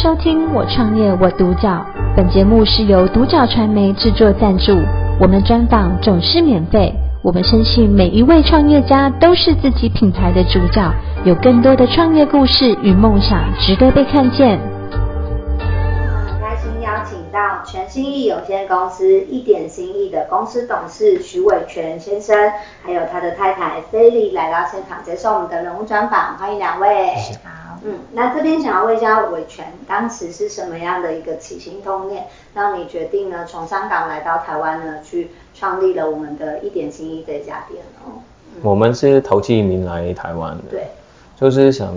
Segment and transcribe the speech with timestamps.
[0.00, 1.84] 收听我创业我独角，
[2.16, 4.78] 本节目是由独角传媒制作赞助，
[5.20, 6.94] 我们专访总是免费。
[7.20, 10.88] 我们相信每一位创业家都是自己品牌的主角，
[11.24, 14.60] 有更多的创业故事与梦想值得被看见。
[15.58, 22.36] 很开心邀请到全新意有限公司一点心意的公司董事徐伟权先生，
[22.84, 26.88] 还有他的太太菲莉来到现场接受我们的人物专访，欢迎两位。
[27.84, 38.20] 嗯，那这边想要问一下伟权，当时是什么样的一个起心动念，让你决定呢从香港来到台湾呢，去创立了我们的一点心意这家店哦？
[38.54, 40.86] 嗯、我们是投机移民来台湾的，对，
[41.36, 41.94] 就是想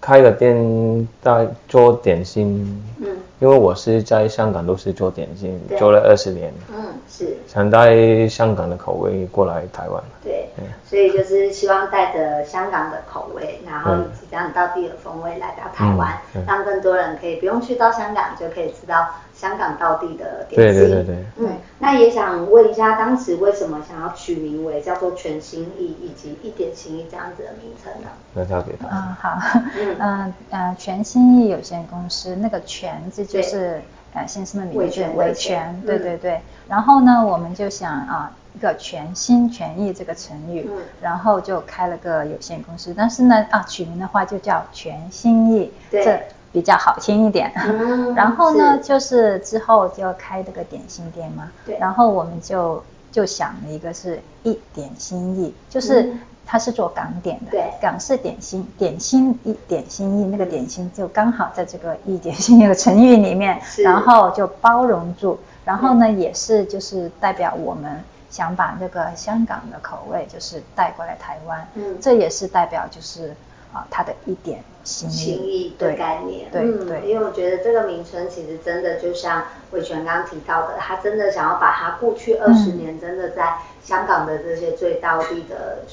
[0.00, 10.48] 开个店在做点心，嗯，因为我是在香港都是做点心，做了二十年，嗯，是，想带香港的口味过来台湾，对。
[10.88, 13.96] 所以就是希望带着香港的口味，然后
[14.30, 19.08] 这样到地的风味来到台湾，嗯、让更多人可以不用去到香港就可以吃到
[19.42, 20.80] 香港道地的点心。
[20.80, 21.24] 对对对对。
[21.38, 28.08] 嗯，那也想问一下，当时为什么想要取名为叫做全心意以及一点心意这样子的名称呢？
[28.34, 28.86] 那交给他。
[28.88, 29.38] 嗯，好。
[29.76, 33.82] 嗯 嗯呃，全心意有限公司那个全字就是
[34.14, 36.40] 呃先生的名字维权，对对对。
[36.68, 38.30] 然后呢，我们就想啊。
[38.54, 46.20] 一个全心全意这个成语，嗯、然后就开了个有限公司，但是呢啊取名的话就叫全心意，对这
[46.52, 47.50] 比较好听一点。
[47.56, 48.84] 嗯、 然后呢是。
[48.84, 51.78] 就是之后就要开这个点心店嘛，对。
[51.78, 56.12] 然后我们就就想了一个是一点心意，就是
[56.44, 57.72] 它是做港点的，对。
[57.80, 63.82] 港式点心，点心一点心意，那个点心就刚好在这个一点心意的成语里面，是。
[63.82, 68.02] 然后就包容住，然后呢、嗯、也是就是代表我们。
[68.32, 73.36] 想把那个香港的口味就是带过来台湾，嗯，这也是代表就是
[73.72, 75.08] 啊他的一点心
[75.44, 85.84] 意，的概念，对对，对，因为我觉得这个名称其实真的就像伟权刚刚提到的，他真的想要把他过去二十年真的在香港的这些最道地的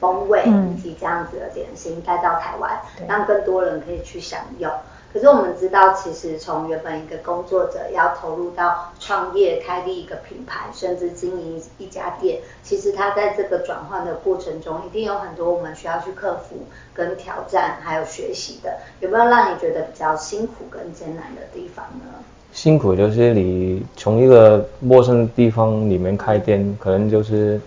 [0.00, 4.70] 风味以及这样子的点心带到台湾，让更多人可以去享用。
[5.10, 16.56] 可是我们知道，其实从原本一个工作者要投入到创业、开立一个品牌，甚至经营一家店，其实他在这个转换的过程中，一定有很多我们需要去克服、
[16.92, 18.76] 跟挑战，还有学习的。
[19.00, 22.12] 有没有让你觉得比较辛苦跟艰难的地方呢？
[22.52, 27.58] 辛苦就是你从一个陌生的地方里面开店，可能就是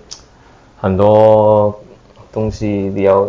[0.79, 1.81] 很多
[2.31, 3.27] 东西你要。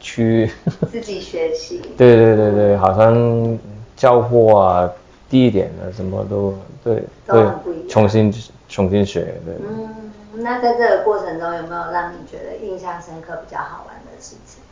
[0.00, 0.50] 去
[0.90, 3.58] 自己学习， 对对对对，好像
[3.96, 4.90] 教货啊、
[5.28, 7.50] 地点啊，什么都对，都
[7.88, 8.32] 重新
[8.68, 9.54] 重新学，对。
[9.60, 14.62] 嗯，那在这个过程中有没有让你觉得印象深刻、比较好玩的事情？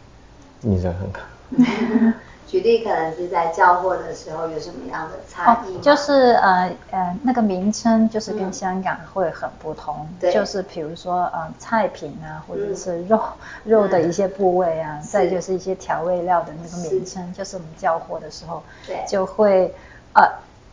[0.71, 1.21] 印象深刻。
[2.47, 5.79] 举例可能是在交货的时候有什么样的差异？
[5.81, 13.21] 就是呃呃那个名称就是跟香港会很不同，对，就是比如说呃菜品啊，或者是肉
[13.65, 19.75] 肉的一些部位啊，再就是一些调味料的那个名称，就是我们交货的时候，对，就会
[20.15, 20.23] 呃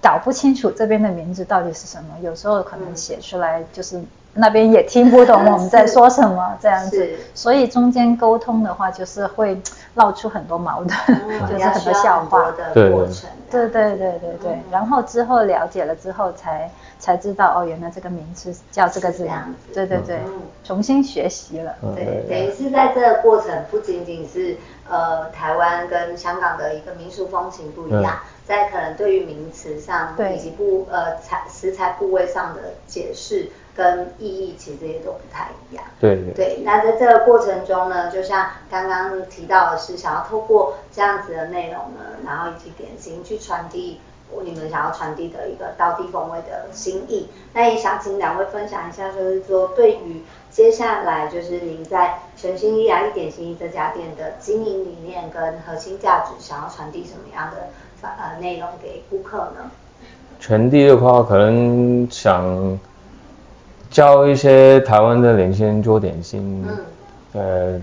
[0.01, 4.01] 搞不清楚这边的名字到底是什么，有时候可能写出来就是。
[4.33, 9.59] 那边也听不懂 我们在说什么，这样子，所以中间沟通的话，就是会
[9.93, 13.29] 闹出很多矛盾， 就是很多笑话的过程。
[13.51, 16.67] 对对对对对，然后之后了解了之后，才
[16.97, 19.53] 才知道哦，原来这个名字叫这个字样。
[19.71, 20.17] 对对对，
[20.63, 21.71] 重新学习了。
[21.95, 24.57] 对，等于是在这个过程，不仅仅是
[24.89, 33.49] 呃台湾跟香港的一个民俗风情不一样，在可能对于名词上以及部呃材食材部位上的解释。
[33.75, 35.83] 跟意义其实也都不太一样。
[35.99, 36.31] 对对。
[36.35, 43.99] 对，那在这个过程中呢，就像刚刚提到的是，想要透过这样子的内容呢，然后以及点心去传递
[44.43, 47.27] 你们想要传递的一个道地风味的心意。
[47.53, 50.23] 那也想请两位分享一下，就是说对于
[50.53, 57.67] 接下来就是您在全新意啊一点心意这家店的经营理念跟核心价值，想要传递什么样的
[58.01, 59.69] 呃内容给顾客呢？
[60.39, 62.79] 传递的话，可能想。
[63.89, 66.65] 教一些台湾的年轻人做点心，
[67.33, 67.81] 嗯、呃，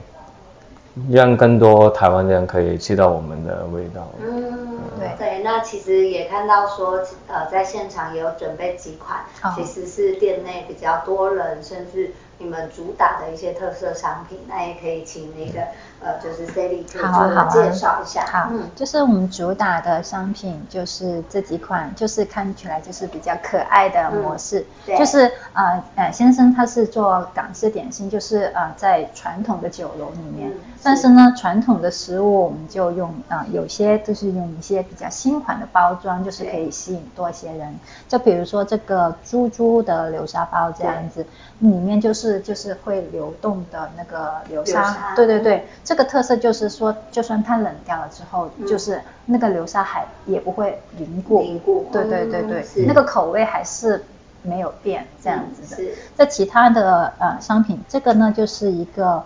[1.08, 4.08] 让更多台湾人可以吃到我们的味道。
[4.20, 15.60] 嗯，对对，那其实也看到说，呃，在现场也有准备几款，哦、其实是店内比较多人，甚至你们主打的一些特色商品，那也可以请那个
[16.00, 18.25] 呃，就是 Sally 可以好啊，好啊，介绍一下。
[18.26, 30.50] 好，嗯，就是我们主打的商品就是这几款，就是看起来就是比较可爱的模式，嗯、就是呃呃先生他是做港式点心，就是呃在传统的酒楼里面，
[30.82, 37.78] 但是呢传统的食物我们就用啊、呃、有些就是用一些比较新款的包装，就是可以吸引多一些人，
[38.08, 41.26] 就比如说这个猪猪的流沙包这样子，
[41.58, 54.04] 里面就是就是会流动的那个流沙，流沙对对对，这个特色就是说，就算它冷掉了之后，嗯、就是那个流沙还也不会凝固，凝固，对对对对，嗯、那个口味还是
[54.42, 55.90] 没有变这样子的。
[56.14, 59.20] 在、嗯、其他的呃商品，这个呢就是一个。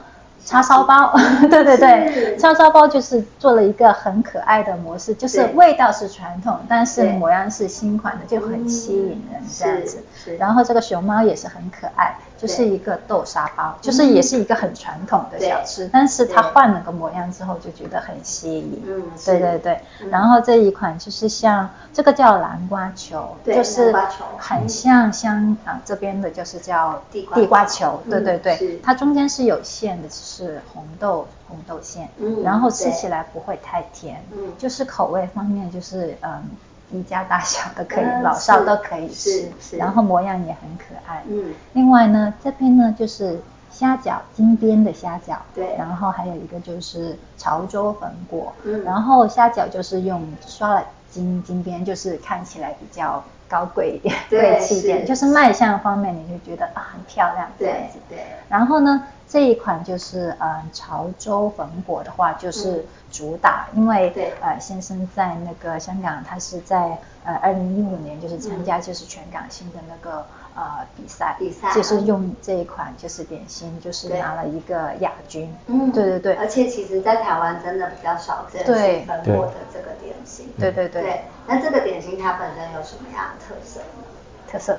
[0.47, 1.17] 叉烧包，
[1.49, 10.05] 对对对，叉烧包就是做了一个很可爱的模式，就是味道是传统，但是模样是新款的，就很吸引人这样子。
[10.39, 12.15] 然后这个熊猫也是很可爱，
[12.47, 18.83] 就是一个豆沙包，就是也是一个很传统的小吃，但是它换了个模样之后就觉得很吸引。
[18.87, 19.81] 嗯，对对对。
[20.11, 23.95] 然后这一款就是像这个叫南瓜球，就是
[24.39, 30.09] 很像香港这边的就是叫地瓜球，对对对，它中间是有馅的。
[30.11, 36.43] 是红豆红豆馅，嗯，然后吃起来不会太甜，嗯，就是口味方面就是嗯，
[36.91, 43.41] 一家大小都可以，嗯、老少都可以吃，然后模样也很可爱，嗯，另外呢这边呢就是
[43.71, 59.03] 虾饺金边的虾饺，对，然后还有一个就是潮州粉果，嗯，然后虾饺就是用刷了金金边，就是看起来比较高贵一点，贵气一点，就是卖相方面你就觉得啊很漂亮这样子，对，对，然后呢。
[59.35, 75.53] 这一款就是呃潮州粉果的话，就是主打，嗯、因为对呃先生在那个香港，他是在呃二零一五年就是参加就是全港性的那个呃比赛，比赛就是用这一款就是点心，就是拿了一个亚军。
[75.67, 76.35] 嗯，对对对。
[76.37, 78.65] 而且其实，在台湾真的比较少见
[79.05, 80.49] 粉果的这个点心。
[80.61, 81.03] 对对对。
[81.03, 84.05] 对，那这个点心它本身有什么样的特色呢？
[84.49, 84.79] 特色。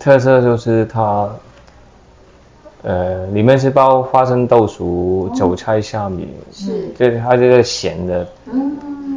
[0.00, 1.30] 特色就是它。
[2.86, 8.24] 呃，里面是包花生豆薯、韭菜虾米，是，就是它这个咸的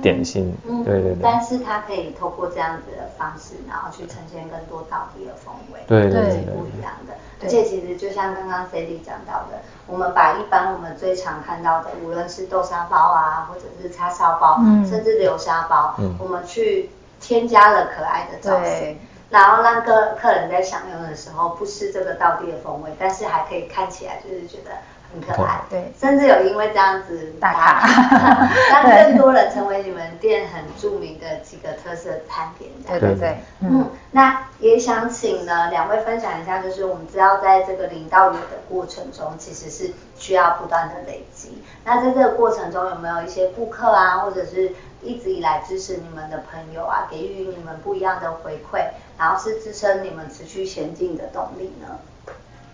[0.01, 0.51] 点心，
[0.83, 1.17] 对对对。
[1.21, 7.13] 但是它可以透过这样子的方式，然后去呈现更多道地的风味，对对对，不一样的。
[7.43, 16.89] 而且其实就像刚刚 Sally 讲到的，我们把一般我们最常看到的，无论是豆沙包啊，或者是叉烧包，甚至流沙包，我们去
[17.21, 18.97] 添加了可爱的造型。
[19.29, 24.71] 然后让客客人在享用的时候，不失这个道地的风味，但是还可以看起来就是觉得
[25.11, 27.87] 很可爱，对，甚至有因为这样子打卡，
[28.71, 32.69] 让更多人成为你们店很著名的几个特色餐点。
[32.87, 41.63] 对对对，嗯，那也想请呢两位分享一下，就是我们知道在这个零到有的过程中，其实是需要不断的累积。
[41.85, 48.83] 那在这个过程中，有没有一些顾客啊，或者是一直以来支持你们的朋友啊，给予你们不一样的回馈，
[49.17, 51.87] 然后是支撑你们持续前进的动力呢？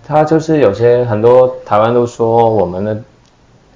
[0.08, 2.98] 他就是有些很多台湾都说我们的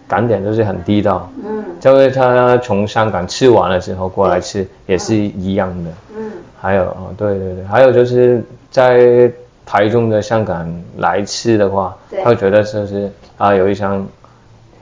[0.07, 9.31] 港点就是很地道，嗯，就是他从香港吃完了之后过来吃也是一样的，嗯，还有哦，对对对，还有就是在
[9.65, 10.67] 台中的香港
[10.97, 14.07] 来吃的话，他会觉得就是啊有一箱。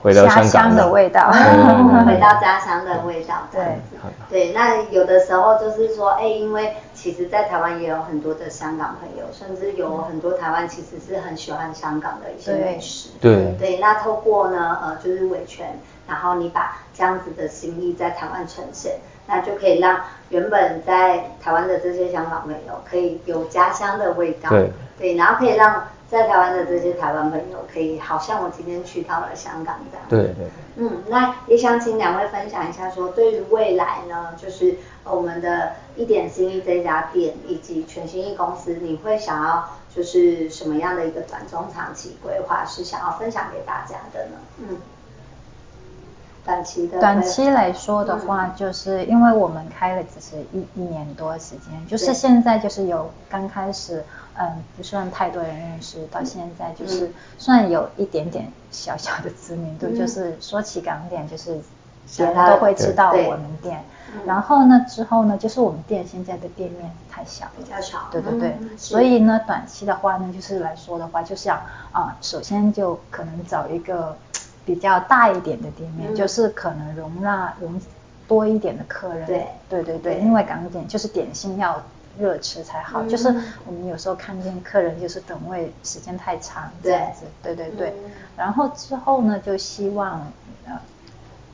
[0.00, 1.30] 回到香港的味道，
[2.06, 3.62] 回到家乡的味道，对
[4.30, 4.52] 对。
[4.52, 13.78] 那有的时候就是说，哎，因为其实，在台湾也有很多的香港朋友，甚至有很多台湾其实是很喜欢香港的一些美食，对对。
[13.78, 25.82] 那透过呢，呃，就是维权，然后你把这样子的心意在台湾呈现，那就可以让原本在台湾的这些香港朋友可以有家乡的味道，对对，然后可以让。
[26.10, 30.06] 在台湾的这些台湾朋友，可以好像我今天去到了香港这样。
[30.08, 30.48] 对对。
[30.76, 44.36] 嗯，那也想请两位分享一下，说对于未来呢，就是我们的一点心意这家店以及全新意公司，你会想要就是什么样的一个短中长期规划，是想要分享给大家的呢？
[44.58, 44.76] 嗯。
[46.44, 47.00] 短期的。
[47.00, 54.04] 短期来说的话，嗯、就是因为我们开了只是一一年多时间，就是现在就是有刚开始。
[54.40, 59.86] 嗯，不算太多人认识，到现在就是算有一点点小小的知名度。
[59.88, 61.58] 嗯、就是说起港点，就是
[62.16, 63.82] 别人都会知道我们店。
[64.24, 67.98] 然后呢，之后呢，就是我们店现在的店面太小，比较小。
[68.12, 68.56] 对对对。
[68.60, 71.56] 嗯、所以呢，短期的话呢，就是来说的话，就是要
[71.90, 74.16] 啊，首先就可能找一个
[74.68, 77.80] 比较大一点的店面，嗯、就是可能容纳容
[78.28, 79.26] 多一点的客人。
[79.26, 81.82] 对对对对，对因为港点就是点心要。
[82.18, 83.00] 热吃才好。
[83.04, 83.28] 嗯、就是
[83.64, 87.88] 我们有时候看见客人就是等位时间太长这样子，对对对对。
[87.90, 90.26] 嗯、然后之后呢，就希望
[90.66, 90.72] 呃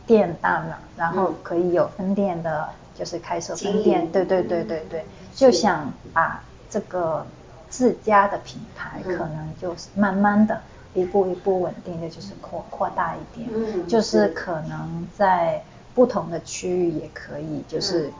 [0.07, 2.67] 店大了，然后可以有分店的，
[2.99, 5.05] 就是开设分店，对对对对对，
[5.35, 7.27] 就想把这个
[7.69, 10.59] 自家的品牌可能就是慢慢的。
[10.95, 15.63] 一步一步稳定的就是扩扩大一点，嗯，就是可能在
[15.95, 18.11] 不同的区域也可以，就是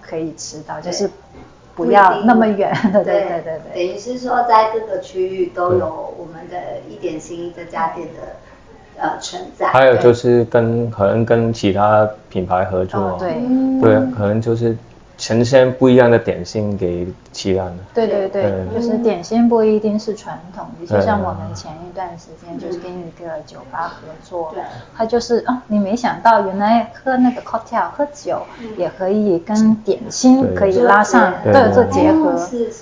[0.00, 1.10] 可以吃到，就是
[1.74, 3.42] 不要那么远，对对。
[3.42, 3.74] 对对。
[3.74, 6.56] 等于是说在各个区域都有我们的
[6.88, 9.68] 一点心意这家店的呃存在。
[9.68, 13.34] 还有就是跟可能跟其他品牌合作，对。
[13.80, 14.76] 对，可能就是。
[15.20, 17.78] 呈现不一样的点心给其他人。
[17.92, 24.62] 对对对，对就是点心不一定是传统的，就像我们前一段时间就是跟一个酒吧合作，对，
[24.96, 28.40] 他就是啊，你没想到原来喝那个 cocktail 喝酒
[28.78, 32.34] 也可以跟点心可以拉上，对，做结合，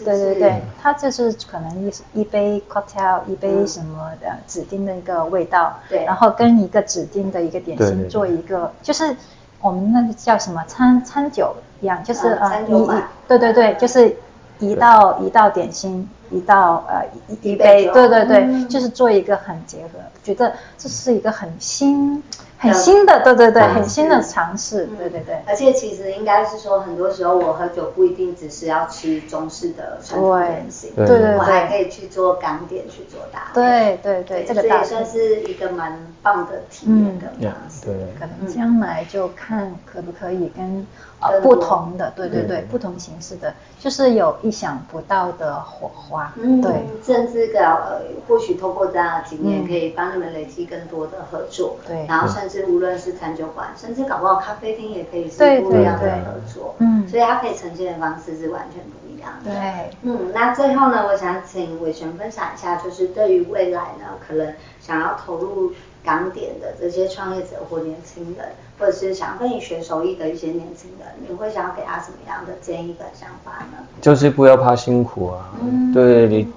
[0.04, 9.16] 对对对，他就是可能一一杯 cocktail 一杯什么的指定的一个味道，对，然后跟一个指定的一个点心做一个，就是
[9.60, 11.54] 我们那个叫什么餐餐酒。
[11.80, 14.16] 一样就是呃一一对对对，就是
[14.58, 22.20] 一道一道点心，一道呃一一杯，对对对，就是做一个很结合，觉得这是一个很新。
[22.58, 25.36] 很新的，对对对，很新的尝试，对对对。
[25.46, 33.60] 而且其实应该是说，很多时候我喝酒不一定只是要吃中式的传统点心，对对对，我还可以去做港点去做搭配。
[33.60, 37.86] 对对对，这个也算是一个蛮棒的体验的方式。
[37.86, 40.84] 对，可能将来就看可不可以跟
[41.20, 46.32] 呃不同的，对对对，不同形式的，就是有意想不到的火花。
[46.36, 51.76] 嗯，对，甚至个呃，或许通过这样的经验，可以帮你们累积更多的合作。
[51.86, 52.59] 对，然后甚至。
[52.59, 59.52] 是无论是餐酒馆，甚至搞不好咖啡厅也可以是不一样的合作，嗯，所以它可以呈现的方式是完全不一样的。
[59.52, 65.73] 对，嗯，那最后呢，我想请伟璇分享一下，就是对于未来呢，可能想要投入
[66.05, 73.87] 港点的这些创业者或年轻人，或者是想要跟你学手艺的一些年轻人，你会想要给他什么样的建议跟想法呢？
[74.00, 76.49] 就是不要怕辛苦啊，嗯，对你。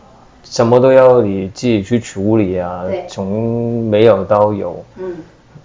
[0.43, 5.17] 什么都要你自己去处理啊，对从没有到有，嗯。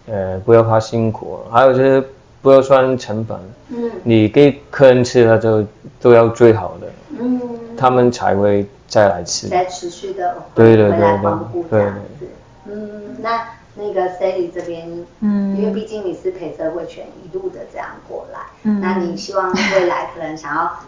[0.06, 2.04] 呃，不要怕辛苦，还有就是
[2.42, 3.38] 不要算成本。
[3.68, 5.64] 嗯，你给客人吃的就
[6.00, 6.86] 都要最好的，
[7.18, 7.40] 嗯，
[7.76, 9.48] 他们才会再来吃。
[9.48, 11.86] 再持续的对对对对对。
[12.68, 14.88] 嗯，那那个 Sally 这边，
[15.20, 20.78] 嗯，因为毕竟你是陪着玮璇一路的这样过来，嗯，那你希望未来可能想要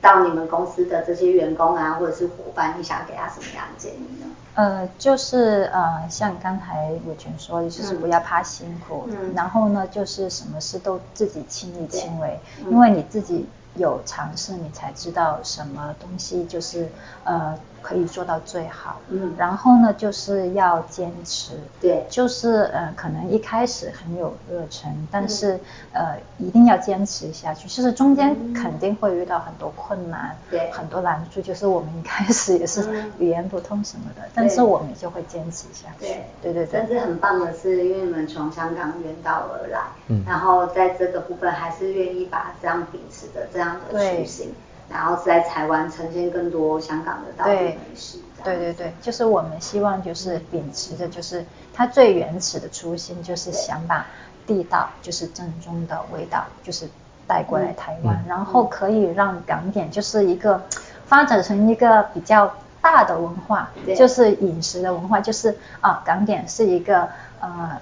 [0.00, 4.26] 到你们公司的这些员工啊，或者是伙伴，你想给他什么样的建议呢？
[4.54, 12.38] 呃，就是呃，像刚才伟权说的，就是不要怕辛苦，嗯，然后呢，就是什么事都自己亲力亲为，
[12.70, 16.88] 因为你自己有尝试，你才知道什么东西就是
[17.24, 17.58] 呃。
[17.82, 25.54] 可以做到最好，嗯，然后呢，就是要坚持，对，就是呃，可能一开始很有热忱，但是、
[25.92, 27.68] 嗯、呃，一定要坚持下去。
[27.68, 36.68] 就是中间肯定会遇到很多困难，对、嗯，很多难处，就是我们一开始也是语言不通什么的，嗯、但是我们就会坚持下去，对，对对对。
[36.72, 44.52] 但是很棒的是，因为你们从香港远道而来，嗯，然后在这个部分还是愿意把这样秉持的这样的初心。
[44.90, 48.18] 然后在台湾呈现更多香港的道地美食。
[48.44, 54.06] 对对对，就是我们希望就是秉持着，就是它最原始的初心，就是想把
[54.46, 56.88] 地道，就是正宗的味道，就是
[57.26, 60.62] 带过来台湾，嗯、然后可以让港点就是一个
[61.06, 67.08] 发展成一个比较大的文化，就是饮食的文化，就是啊，港点是一个
[67.40, 67.78] 呃。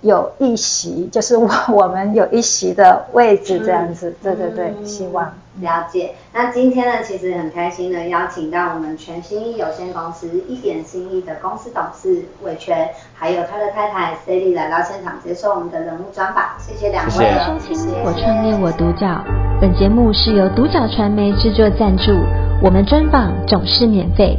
[0.00, 5.32] 有一席， 就是我我们有一席的位置这样子，嗯、对对对，希望。
[5.60, 6.14] 了解。
[6.32, 17.26] 那今天呢，其实很开心的邀请到我们全新意有限公司一点心意的公司董事玮璇，还有他的太太 Sally 来到现场接受我们的人物专访，谢谢两位。
[18.04, 19.20] 我创业我独角，
[19.60, 22.12] 本节目是由独角传媒制作赞助，
[22.62, 24.38] 我们专访总是免费。